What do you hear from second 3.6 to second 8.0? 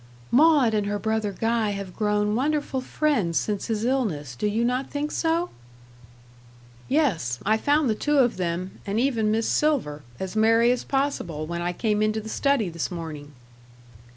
his illness. Do you not think so?" "Yes, I found the